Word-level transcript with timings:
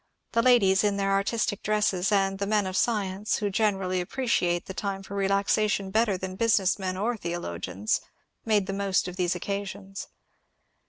The 0.31 0.41
ladies 0.41 0.83
in 0.83 0.97
their 0.97 1.11
artistic 1.11 1.61
dresses, 1.61 2.11
and 2.11 2.39
the 2.39 2.47
men 2.47 2.65
of 2.65 2.75
science 2.75 3.35
(who 3.37 3.51
generally 3.51 4.01
ap 4.01 4.09
preciate 4.09 4.65
the 4.65 4.73
time 4.73 5.03
for 5.03 5.13
relaxation 5.13 5.91
better 5.91 6.17
than 6.17 6.35
business 6.37 6.79
men 6.79 6.97
or 6.97 7.15
theologians) 7.15 8.01
made 8.43 8.65
the 8.65 8.73
most 8.73 9.07
of 9.07 9.15
these 9.15 9.35
occasions. 9.35 10.07